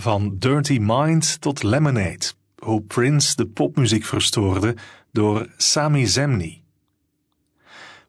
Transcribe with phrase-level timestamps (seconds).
[0.00, 2.32] Van Dirty Mind tot Lemonade.
[2.58, 4.76] Hoe Prince de popmuziek verstoorde
[5.12, 6.62] door Sami Zemni.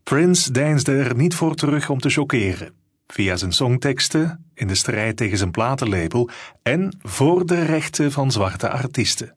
[0.03, 2.73] Prince deinsde er niet voor terug om te choqueren.
[3.07, 6.29] Via zijn songteksten, in de strijd tegen zijn platenlabel
[6.63, 9.35] en voor de rechten van zwarte artiesten.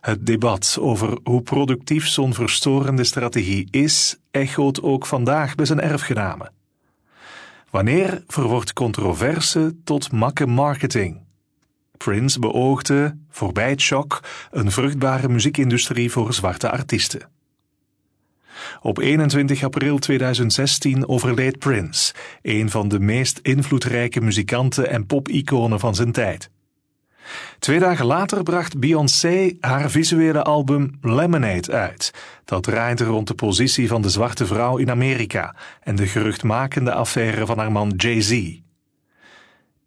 [0.00, 6.52] Het debat over hoe productief zo'n verstorende strategie is, echoot ook vandaag bij zijn erfgenamen.
[7.70, 11.30] Wanneer verwoordt controverse tot makke marketing?
[12.04, 14.20] Prince beoogde, voorbij het shock,
[14.50, 17.28] een vruchtbare muziekindustrie voor zwarte artiesten.
[18.80, 25.94] Op 21 april 2016 overleed Prince, een van de meest invloedrijke muzikanten en popiconen van
[25.94, 26.50] zijn tijd.
[27.58, 32.14] Twee dagen later bracht Beyoncé haar visuele album Lemonade uit.
[32.44, 37.46] Dat draaide rond de positie van de zwarte vrouw in Amerika en de geruchtmakende affaire
[37.46, 38.60] van haar man Jay-Z.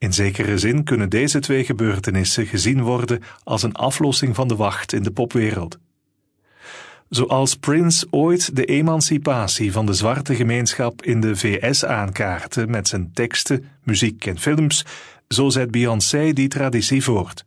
[0.05, 4.93] In zekere zin kunnen deze twee gebeurtenissen gezien worden als een aflossing van de wacht
[4.93, 5.79] in de popwereld.
[7.09, 13.11] Zoals Prince ooit de emancipatie van de zwarte gemeenschap in de VS aankaartte met zijn
[13.13, 14.85] teksten, muziek en films,
[15.27, 17.45] zo zet Beyoncé die traditie voort.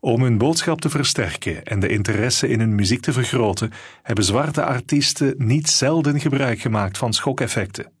[0.00, 4.64] Om hun boodschap te versterken en de interesse in hun muziek te vergroten, hebben zwarte
[4.64, 7.99] artiesten niet zelden gebruik gemaakt van schokeffecten.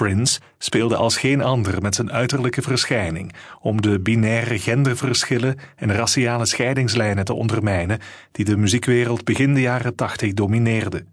[0.00, 6.46] Prince speelde als geen ander met zijn uiterlijke verschijning om de binaire genderverschillen en raciale
[6.46, 7.98] scheidingslijnen te ondermijnen
[8.32, 11.08] die de muziekwereld begin de jaren tachtig domineerden.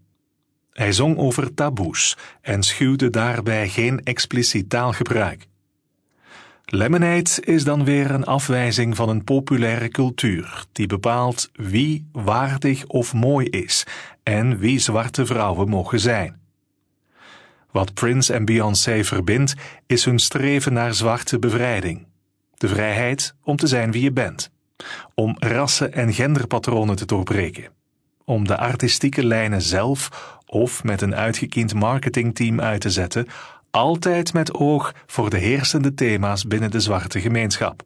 [0.71, 5.47] Hij zong over taboes en schuwde daarbij geen expliciet taalgebruik.
[6.66, 13.13] Lemonade is dan weer een afwijzing van een populaire cultuur die bepaalt wie waardig of
[13.13, 13.85] mooi is
[14.23, 16.47] en wie zwarte vrouwen mogen zijn.
[17.78, 19.53] Wat Prince en Beyoncé verbindt,
[19.86, 22.08] is hun streven naar zwarte bevrijding.
[22.53, 24.52] De vrijheid om te zijn wie je bent.
[25.14, 27.69] Om rassen- en genderpatronen te doorbreken.
[28.25, 30.09] Om de artistieke lijnen zelf
[30.46, 33.28] of met een uitgekiend marketingteam uit te zetten,
[33.72, 37.84] altijd met oog voor de heersende thema's binnen de zwarte gemeenschap.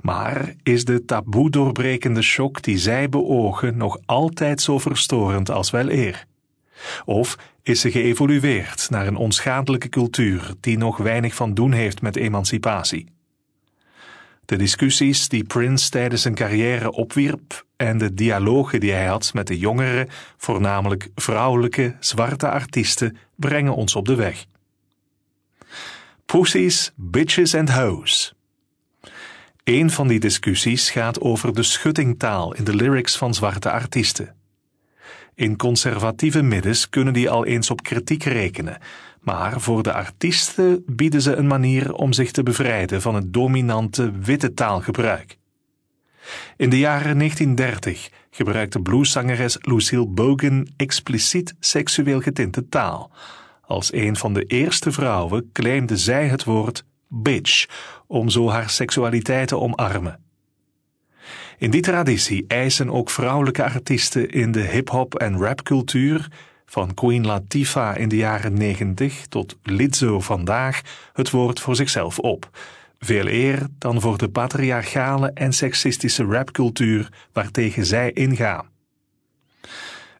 [0.00, 5.88] Maar is de taboe doorbrekende shock die zij beogen nog altijd zo verstorend als wel
[5.90, 6.27] eer?
[7.04, 12.16] Of is ze geëvolueerd naar een onschadelijke cultuur die nog weinig van doen heeft met
[12.16, 13.06] emancipatie?
[14.44, 19.46] De discussies die Prince tijdens zijn carrière opwierp en de dialogen die hij had met
[19.46, 24.46] de jongere, voornamelijk vrouwelijke, zwarte artiesten brengen ons op de weg.
[26.26, 28.34] Pussies, bitches and hoes.
[29.64, 34.37] Een van die discussies gaat over de schuttingtaal in de lyrics van zwarte artiesten.
[35.38, 38.78] In conservatieve middens kunnen die al eens op kritiek rekenen,
[39.20, 44.12] maar voor de artiesten bieden ze een manier om zich te bevrijden van het dominante
[44.20, 45.38] witte taalgebruik.
[46.56, 53.10] In de jaren 1930 gebruikte blueszangeres Lucille Bogan expliciet seksueel getinte taal.
[53.62, 57.66] Als een van de eerste vrouwen claimde zij het woord bitch
[58.06, 60.27] om zo haar seksualiteit te omarmen.
[61.58, 66.28] In die traditie eisen ook vrouwelijke artiesten in de hip-hop en rapcultuur,
[66.66, 70.80] van Queen Latifah in de jaren 90 tot Lizzo vandaag,
[71.12, 72.50] het woord voor zichzelf op.
[72.98, 78.66] Veel eer dan voor de patriarchale en seksistische rapcultuur waartegen zij ingaan.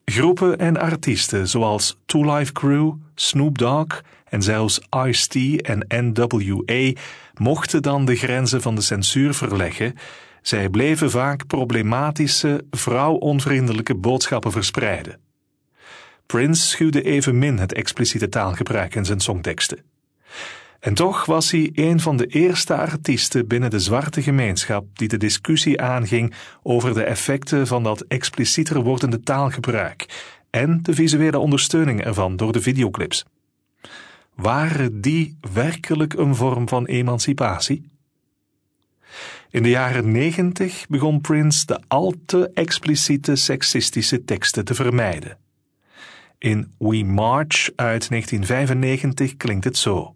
[0.05, 6.93] Groepen en artiesten zoals Two Life Crew, Snoop Dogg en zelfs Ice-T en NWA
[7.35, 9.95] mochten dan de grenzen van de censuur verleggen
[10.43, 15.19] zij bleven vaak problematische, vrouwonvriendelijke boodschappen verspreiden.
[16.27, 19.83] Prince schuwde evenmin het expliciete taalgebruik in zijn songteksten.
[20.81, 25.17] En toch was hij een van de eerste artiesten binnen de zwarte gemeenschap die de
[25.17, 30.07] discussie aanging over de effecten van dat explicieter wordende taalgebruik
[30.51, 33.25] en de visuele ondersteuning ervan door de videoclips.
[34.35, 37.91] Waren die werkelijk een vorm van emancipatie?
[39.51, 45.39] In de jaren negentig begon Prince de al te expliciete seksistische teksten te vermijden.
[46.39, 50.15] In We March uit 1995 klinkt het zo.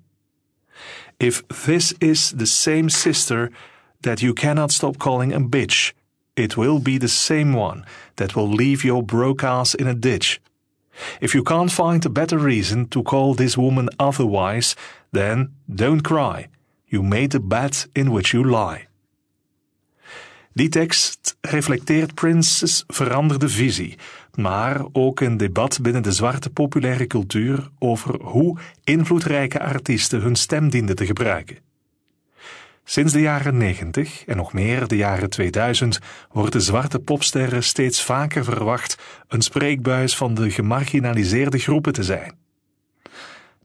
[1.16, 3.50] If this is the same sister
[4.00, 5.92] that you cannot stop calling a bitch,
[6.34, 7.84] it will be the same one
[8.14, 10.40] that will leave your broke ass in a ditch.
[11.20, 14.74] If you can't find a better reason to call this woman otherwise,
[15.10, 16.48] then don't cry.
[16.86, 18.86] You made the bed in which you lie.
[20.54, 23.98] Die tekst reflecteert Prince's veranderde visie,
[24.34, 30.70] maar ook een debat binnen de zwarte populaire cultuur over hoe invloedrijke artiesten hun stem
[30.70, 31.58] dienden te gebruiken.
[32.84, 35.98] Sinds de jaren 90 en nog meer de jaren 2000
[36.30, 38.98] worden zwarte popsterren steeds vaker verwacht
[39.28, 42.34] een spreekbuis van de gemarginaliseerde groepen te zijn.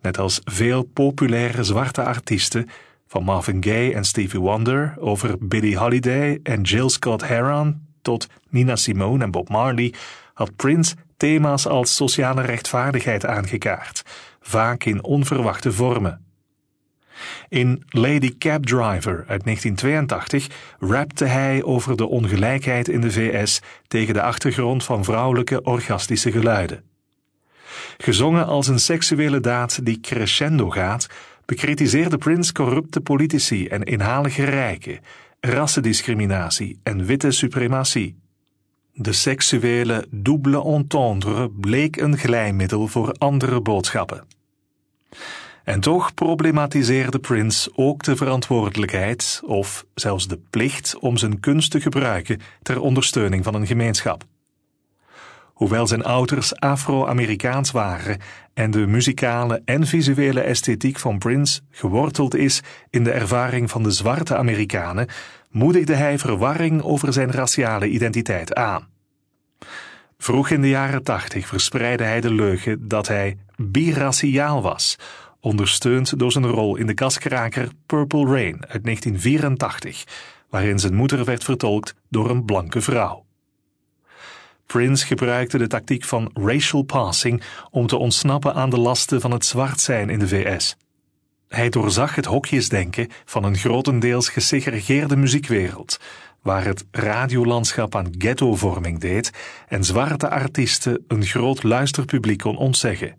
[0.01, 2.69] Net als veel populaire zwarte artiesten,
[3.07, 8.75] van Marvin Gaye en Stevie Wonder over Billie Holiday en Jill Scott Heron tot Nina
[8.75, 9.93] Simone en Bob Marley,
[10.33, 14.03] had Prince thema's als sociale rechtvaardigheid aangekaart,
[14.41, 16.25] vaak in onverwachte vormen.
[17.49, 20.47] In Lady Cab Driver uit 1982
[20.79, 26.83] rapte hij over de ongelijkheid in de VS tegen de achtergrond van vrouwelijke orgastische geluiden.
[27.97, 31.07] Gezongen als een seksuele daad die crescendo gaat,
[31.47, 34.99] bekritiseerde Prince corrupte politici en inhalige rijken,
[35.39, 38.15] rassendiscriminatie en witte suprematie.
[38.93, 44.23] De seksuele double entendre bleek een glijmiddel voor andere boodschappen.
[45.63, 51.81] En toch problematiseerde Prince ook de verantwoordelijkheid of zelfs de plicht om zijn kunst te
[51.81, 54.25] gebruiken ter ondersteuning van een gemeenschap.
[55.57, 58.17] Hoewel zijn ouders Afro-Amerikaans waren
[58.53, 63.91] en de muzikale en visuele esthetiek van Prince geworteld is in de ervaring van de
[63.91, 65.07] zwarte Amerikanen,
[65.49, 68.87] moedigde hij verwarring over zijn raciale identiteit aan.
[70.17, 74.95] Vroeg in de jaren tachtig verspreidde hij de leugen dat hij biraciaal was,
[75.39, 80.03] ondersteund door zijn rol in de kaskraker Purple Rain uit 1984,
[80.49, 83.26] waarin zijn moeder werd vertolkt door een blanke vrouw.
[84.67, 89.45] Prince gebruikte de tactiek van racial passing om te ontsnappen aan de lasten van het
[89.45, 90.75] zwart zijn in de VS.
[91.47, 95.99] Hij doorzag het hokjesdenken van een grotendeels gesegregeerde muziekwereld,
[96.41, 99.31] waar het radiolandschap aan ghettovorming deed
[99.67, 103.15] en zwarte artiesten een groot luisterpubliek kon ontzeggen.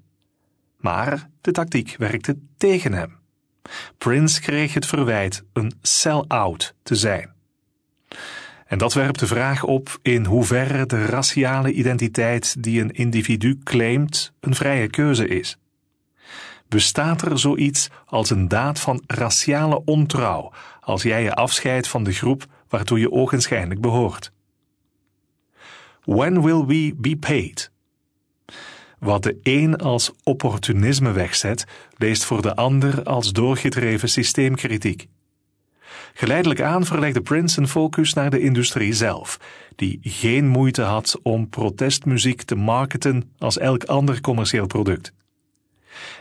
[0.76, 3.16] Maar de tactiek werkte tegen hem.
[3.98, 7.34] Prince kreeg het verwijt een sell-out te zijn.
[8.68, 14.32] En dat werpt de vraag op in hoeverre de raciale identiteit die een individu claimt
[14.40, 15.58] een vrije keuze is.
[16.68, 22.12] Bestaat er zoiets als een daad van raciale ontrouw als jij je afscheidt van de
[22.12, 24.32] groep waartoe je ogenschijnlijk behoort?
[26.04, 27.70] When will we be paid?
[28.98, 31.64] Wat de een als opportunisme wegzet,
[31.96, 35.08] leest voor de ander als doorgedreven systeemkritiek.
[36.18, 39.40] Geleidelijk aan verlegde Prince een focus naar de industrie zelf,
[39.76, 45.12] die geen moeite had om protestmuziek te marketen als elk ander commercieel product.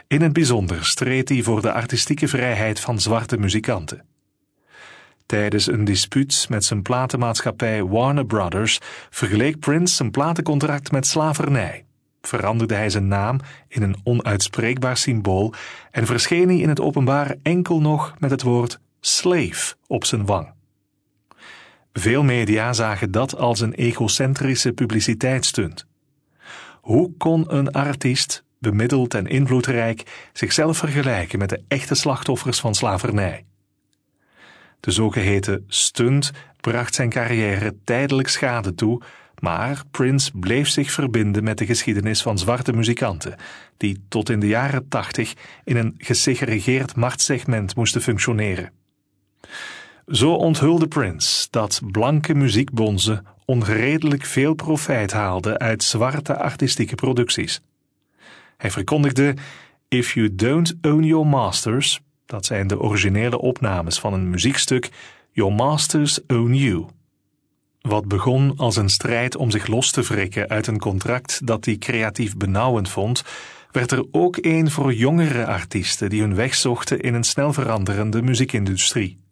[0.07, 4.05] In het bijzonder streed hij voor de artistieke vrijheid van zwarte muzikanten.
[5.25, 8.79] Tijdens een dispuut met zijn platenmaatschappij Warner Brothers
[9.09, 11.85] vergeleek Prince zijn platencontract met slavernij
[12.21, 15.53] veranderde hij zijn naam in een onuitspreekbaar symbool
[15.91, 20.53] en verscheen hij in het openbaar enkel nog met het woord slave op zijn wang.
[21.93, 25.85] Veel media zagen dat als een egocentrische publiciteitsstunt.
[26.81, 33.45] Hoe kon een artiest, bemiddeld en invloedrijk, zichzelf vergelijken met de echte slachtoffers van slavernij?
[34.79, 39.01] De zogeheten stunt bracht zijn carrière tijdelijk schade toe,
[39.39, 43.35] maar Prince bleef zich verbinden met de geschiedenis van zwarte muzikanten,
[43.77, 45.33] die tot in de jaren tachtig
[45.63, 48.71] in een gesegregeerd marktsegment moesten functioneren.
[50.07, 57.61] Zo onthulde Prince dat blanke muziekbonzen onredelijk veel profijt haalden uit zwarte artistieke producties.
[58.57, 59.33] Hij verkondigde:
[59.87, 64.89] If you don't own your masters, dat zijn de originele opnames van een muziekstuk,
[65.31, 66.85] your masters own you.
[67.81, 71.77] Wat begon als een strijd om zich los te wrikken uit een contract dat hij
[71.77, 73.23] creatief benauwend vond,
[73.71, 78.21] werd er ook een voor jongere artiesten die hun weg zochten in een snel veranderende
[78.21, 79.25] muziekindustrie.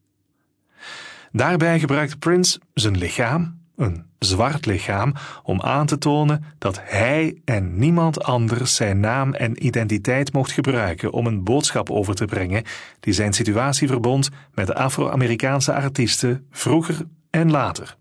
[1.35, 5.13] Daarbij gebruikte Prince zijn lichaam, een zwart lichaam,
[5.43, 11.11] om aan te tonen dat hij en niemand anders zijn naam en identiteit mocht gebruiken
[11.11, 12.63] om een boodschap over te brengen
[12.99, 16.97] die zijn situatie verbond met de Afro-Amerikaanse artiesten vroeger
[17.29, 17.95] en later.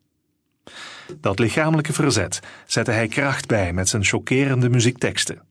[1.20, 5.42] Dat lichamelijke verzet zette hij kracht bij met zijn chockerende muziekteksten.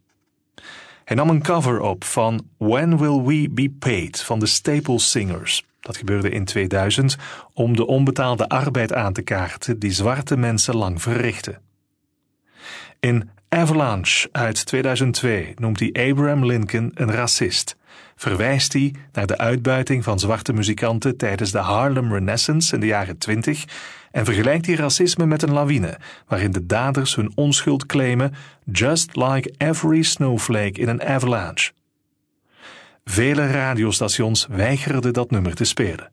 [1.04, 5.64] Hij nam een cover op van When Will We Be Paid van de Staple Singers.
[5.84, 7.18] Dat gebeurde in 2000
[7.54, 11.62] om de onbetaalde arbeid aan te kaarten die zwarte mensen lang verrichten.
[13.00, 17.76] In Avalanche uit 2002 noemt hij Abraham Lincoln een racist.
[18.16, 23.18] Verwijst hij naar de uitbuiting van zwarte muzikanten tijdens de Harlem Renaissance in de jaren
[23.18, 23.66] 20
[24.12, 25.98] en vergelijkt hij racisme met een lawine,
[26.28, 28.34] waarin de daders hun onschuld claimen,
[28.72, 31.72] just like every snowflake in an avalanche.
[33.04, 36.12] Vele radiostations weigerden dat nummer te spelen.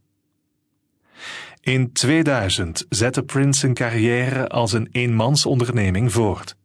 [1.60, 6.56] In 2000 zette Prince zijn carrière als een eenmansonderneming voort.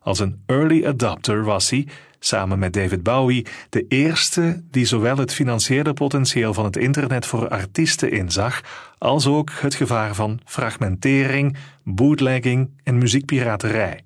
[0.00, 5.34] Als een early adopter was hij, samen met David Bowie, de eerste die zowel het
[5.34, 8.60] financiële potentieel van het internet voor artiesten inzag,
[8.98, 14.04] als ook het gevaar van fragmentering, bootlegging en muziekpiraterij.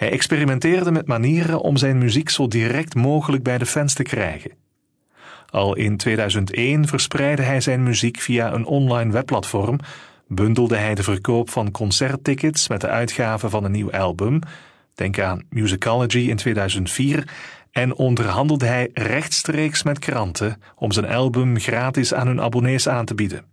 [0.00, 4.50] Hij experimenteerde met manieren om zijn muziek zo direct mogelijk bij de fans te krijgen.
[5.50, 9.78] Al in 2001 verspreidde hij zijn muziek via een online webplatform,
[10.26, 14.40] bundelde hij de verkoop van concerttickets met de uitgave van een nieuw album,
[14.94, 17.28] denk aan Musicology in 2004,
[17.70, 23.14] en onderhandelde hij rechtstreeks met kranten om zijn album gratis aan hun abonnees aan te
[23.14, 23.44] bieden.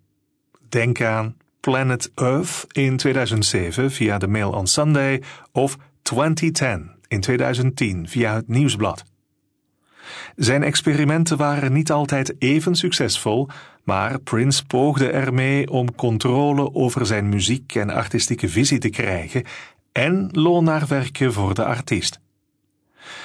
[0.69, 5.77] Denk aan Planet Earth in 2007 via de Mail on Sunday of
[6.07, 9.03] 2010 in 2010 via het Nieuwsblad.
[10.35, 13.47] Zijn experimenten waren niet altijd even succesvol,
[13.83, 19.43] maar Prince poogde ermee om controle over zijn muziek en artistieke visie te krijgen
[19.91, 22.19] en loon naar werken voor de artiest.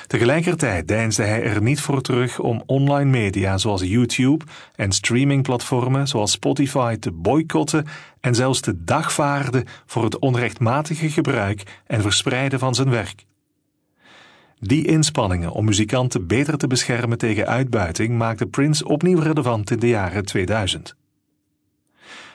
[0.06, 6.30] Tegelijkertijd deinsde hij er niet voor terug om online media zoals YouTube en streamingplatformen zoals
[6.30, 7.86] Spotify te boycotten
[8.20, 13.24] en zelfs te dagvaarden voor het onrechtmatige gebruik en verspreiden van zijn werk.
[14.58, 19.88] Die inspanningen om muzikanten beter te beschermen tegen uitbuiting maakte Prince opnieuw relevant in de
[19.88, 20.96] jaren 2000.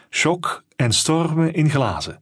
[0.10, 2.20] Shock en stormen in glazen.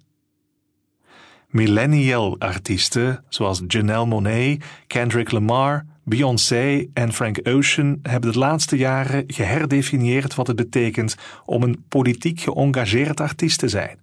[1.56, 4.58] Millennial-artiesten zoals Janelle Monáe,
[4.88, 11.64] Kendrick Lamar, Beyoncé en Frank Ocean hebben de laatste jaren geherdefinieerd wat het betekent om
[11.64, 14.00] een politiek geëngageerd artiest te zijn.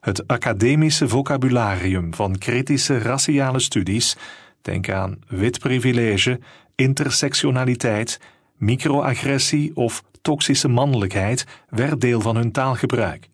[0.00, 4.16] Het academische vocabularium van kritische raciale studies,
[4.62, 6.40] denk aan wit privilege,
[6.74, 8.20] intersectionaliteit,
[8.56, 13.32] microagressie of toxische mannelijkheid, werd deel van hun taalgebruik.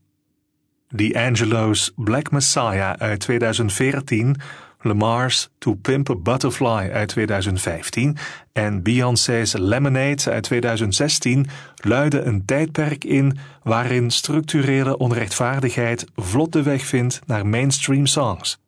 [0.94, 4.36] D'Angelo's Black Messiah uit 2014,
[4.80, 8.16] Lamar's To Pimp a Butterfly uit 2015
[8.52, 16.86] en Beyoncé's Lemonade uit 2016 luiden een tijdperk in waarin structurele onrechtvaardigheid vlot de weg
[16.86, 18.58] vindt naar mainstream songs.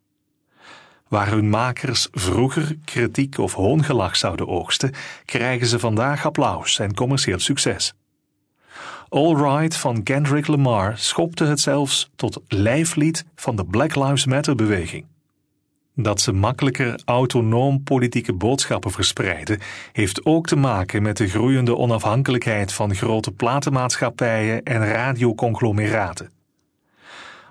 [1.07, 4.91] Waar hun makers vroeger kritiek of hoongelach zouden oogsten,
[5.25, 7.93] krijgen ze vandaag applaus en commercieel succes.
[9.13, 14.55] All Right van Kendrick Lamar schopte het zelfs tot lijflied van de Black Lives Matter
[14.55, 15.05] beweging.
[15.95, 19.59] Dat ze makkelijker autonoom politieke boodschappen verspreiden,
[19.91, 26.31] heeft ook te maken met de groeiende onafhankelijkheid van grote platenmaatschappijen en radioconglomeraten.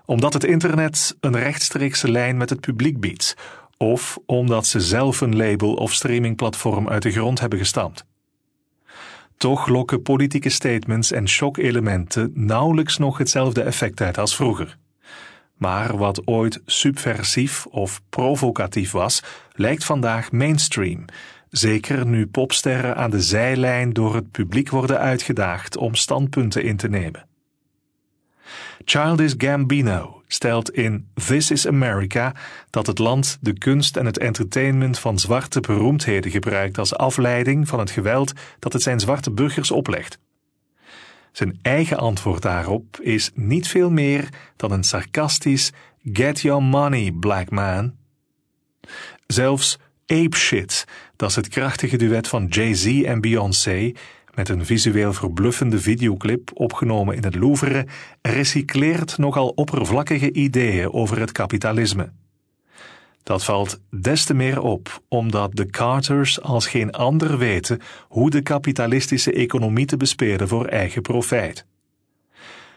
[0.04, 3.36] Omdat het internet een rechtstreekse lijn met het publiek biedt,
[3.76, 8.04] of omdat ze zelf een label of streamingplatform uit de grond hebben gestampt.
[9.42, 14.76] Toch lokken politieke statements en shockelementen nauwelijks nog hetzelfde effect uit als vroeger.
[15.56, 19.22] Maar wat ooit subversief of provocatief was,
[19.52, 21.04] lijkt vandaag mainstream.
[21.50, 26.88] Zeker nu popsterren aan de zijlijn door het publiek worden uitgedaagd om standpunten in te
[26.88, 27.26] nemen.
[28.84, 32.34] Childish Gambino stelt in This is America
[32.70, 37.78] dat het land de kunst en het entertainment van zwarte beroemdheden gebruikt als afleiding van
[37.78, 40.18] het geweld dat het zijn zwarte burgers oplegt.
[41.32, 45.72] Zijn eigen antwoord daarop is niet veel meer dan een sarcastisch
[46.12, 47.94] Get your money, black man.
[49.26, 50.84] Zelfs Ape Shit,
[51.16, 53.92] dat is het krachtige duet van Jay-Z en Beyoncé,
[54.34, 57.86] met een visueel verbluffende videoclip opgenomen in het Louvre,
[58.22, 62.12] recycleert nogal oppervlakkige ideeën over het kapitalisme.
[63.22, 68.42] Dat valt des te meer op omdat de Carters als geen ander weten hoe de
[68.42, 71.66] kapitalistische economie te bespelen voor eigen profijt.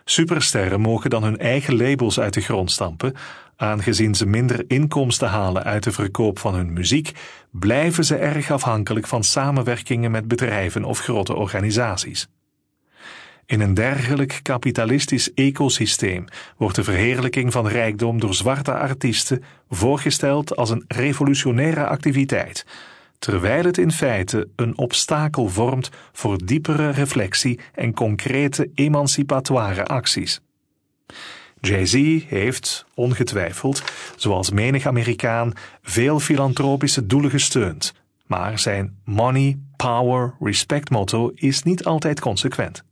[0.08, 3.14] Supersterren mogen dan hun eigen labels uit de grond stampen,
[3.56, 7.12] aangezien ze minder inkomsten halen uit de verkoop van hun muziek,
[7.52, 12.28] blijven ze erg afhankelijk van samenwerkingen met bedrijven of grote organisaties.
[13.46, 16.26] In een dergelijk kapitalistisch ecosysteem
[16.58, 22.66] wordt de verheerlijking van rijkdom door zwarte artiesten voorgesteld als een revolutionaire activiteit,
[23.20, 30.42] terwijl het in feite een obstakel vormt voor diepere reflectie en concrete emancipatoire acties.
[31.60, 33.84] Jay-Z heeft, ongetwijfeld,
[34.16, 37.94] zoals menig Amerikaan, veel filantropische doelen gesteund,
[38.26, 42.84] maar zijn money, power, respect motto is niet altijd consequent.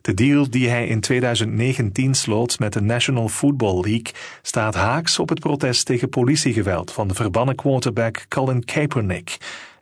[0.00, 4.12] De deal die hij in 2019 sloot met de National Football League
[4.42, 9.38] staat haaks op het protest tegen politiegeweld van de verbannen quarterback Colin Kaepernick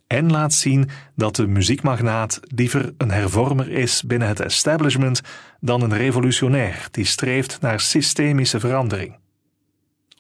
[0.09, 5.21] en laat zien dat de muziekmagnaat liever een hervormer is binnen het establishment
[5.61, 9.17] dan een revolutionair die streeft naar systemische verandering.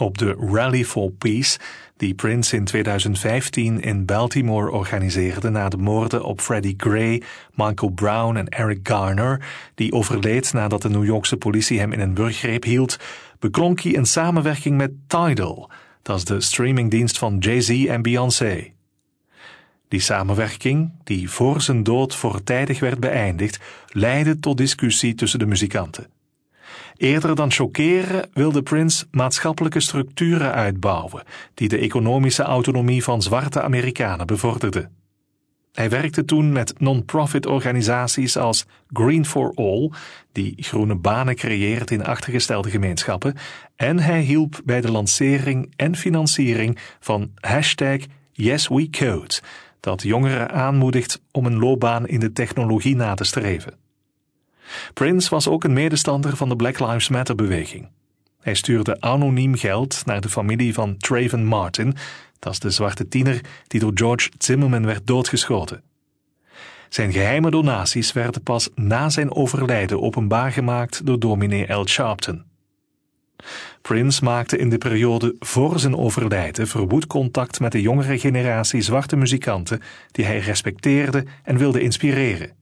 [0.00, 1.58] Op de Rally for Peace,
[1.96, 7.22] die Prince in 2015 in Baltimore organiseerde na de moorden op Freddie Gray,
[7.54, 12.14] Michael Brown en Eric Garner, die overleed nadat de New Yorkse politie hem in een
[12.14, 12.96] burggreep hield,
[13.38, 15.70] beklonk hij een samenwerking met Tidal,
[16.02, 18.72] dat is de streamingdienst van Jay-Z en Beyoncé.
[19.88, 26.17] Die samenwerking, die voor zijn dood voortijdig werd beëindigd, leidde tot discussie tussen de muzikanten.
[26.98, 31.22] Eerder dan chockeren wilde Prince maatschappelijke structuren uitbouwen
[31.54, 34.96] die de economische autonomie van zwarte Amerikanen bevorderden.
[35.72, 39.90] Hij werkte toen met non-profit organisaties als Green for All,
[40.32, 43.34] die groene banen creëert in achtergestelde gemeenschappen,
[43.76, 47.98] en hij hielp bij de lancering en financiering van hashtag
[48.32, 49.40] YesWeCode,
[49.80, 53.87] dat jongeren aanmoedigt om een loopbaan in de technologie na te streven.
[54.94, 57.88] Prince was ook een medestander van de Black Lives Matter beweging.
[58.40, 61.94] Hij stuurde anoniem geld naar de familie van Traven Martin,
[62.38, 65.82] dat is de zwarte tiener die door George Zimmerman werd doodgeschoten.
[66.88, 71.86] Zijn geheime donaties werden pas na zijn overlijden openbaar gemaakt door dominee L.
[71.86, 72.44] Sharpton.
[73.82, 79.16] Prince maakte in de periode voor zijn overlijden verwoed contact met de jongere generatie zwarte
[79.16, 82.57] muzikanten die hij respecteerde en wilde inspireren.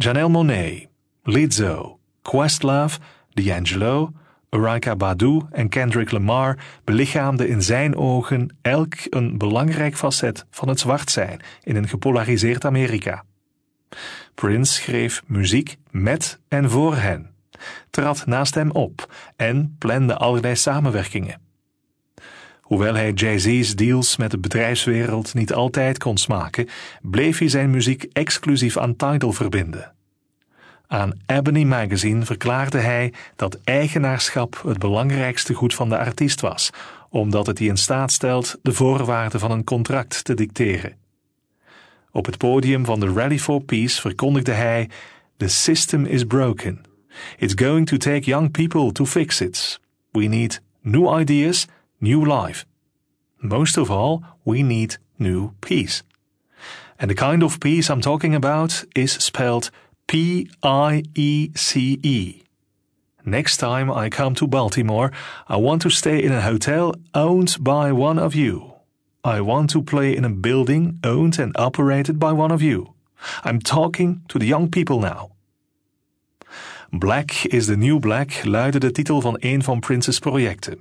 [0.00, 0.88] Janelle Monet,
[1.24, 2.98] Lizzo, Questlove,
[3.34, 4.12] D'Angelo,
[4.50, 10.80] Erykah Badu en Kendrick Lamar belichaamden in zijn ogen elk een belangrijk facet van het
[10.80, 13.24] zwart zijn in een gepolariseerd Amerika.
[14.34, 17.34] Prince schreef muziek met en voor hen,
[17.90, 21.47] trad naast hem op en plande allerlei samenwerkingen.
[22.68, 26.68] Hoewel hij Jay-Z's deals met de bedrijfswereld niet altijd kon smaken,
[27.02, 29.92] bleef hij zijn muziek exclusief aan Tidal verbinden.
[30.86, 36.70] Aan Ebony Magazine verklaarde hij dat eigenaarschap het belangrijkste goed van de artiest was,
[37.10, 40.96] omdat het die in staat stelt de voorwaarden van een contract te dicteren.
[42.10, 44.90] Op het podium van de Rally for Peace verkondigde hij:
[45.36, 46.80] The system is broken.
[47.38, 49.80] It's going to take young people to fix it.
[50.10, 51.66] We need new ideas,
[52.00, 52.64] new life.
[53.40, 56.02] Most of all, we need new peace.
[56.98, 59.70] And the kind of peace I'm talking about is spelled
[60.06, 62.42] P I E C E.
[63.24, 65.10] Next time I come to Baltimore,
[65.48, 68.72] I want to stay in a hotel owned by one of you.
[69.22, 72.94] I want to play in a building owned and operated by one of you.
[73.44, 75.30] I'm talking to the young people now.
[76.90, 80.80] Black is the New Black luidde de titel van een van Prince's projecten.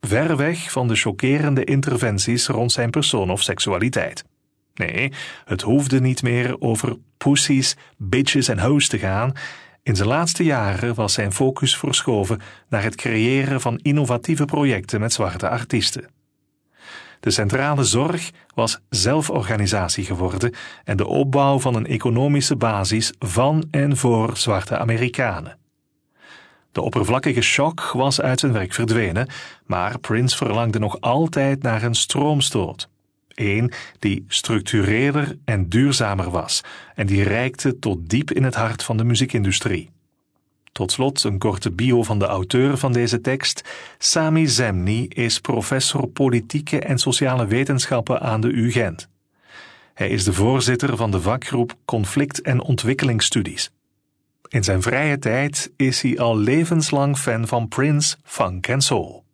[0.00, 4.24] Ver weg van de chockerende interventies rond zijn persoon of seksualiteit.
[4.74, 5.12] Nee,
[5.44, 9.32] het hoefde niet meer over pussies, bitches en hoes te gaan.
[9.82, 15.12] In zijn laatste jaren was zijn focus verschoven naar het creëren van innovatieve projecten met
[15.12, 16.10] zwarte artiesten.
[17.20, 23.96] De centrale zorg was zelforganisatie geworden en de opbouw van een economische basis van en
[23.96, 25.58] voor zwarte Amerikanen.
[26.78, 29.28] De oppervlakkige shock was uit zijn werk verdwenen,
[29.66, 32.88] maar Prince verlangde nog altijd naar een stroomstoot.
[33.34, 36.64] Een die structureler en duurzamer was
[36.94, 39.90] en die reikte tot diep in het hart van de muziekindustrie.
[40.72, 43.68] Tot slot een korte bio van de auteur van deze tekst.
[43.98, 49.08] Sami Zemni is professor politieke en sociale wetenschappen aan de UGent.
[49.94, 53.70] Hij is de voorzitter van de vakgroep Conflict- en Ontwikkelingsstudies.
[54.48, 59.27] In zijn vrije tijd is hij al levenslang fan van Prince, funk en soul.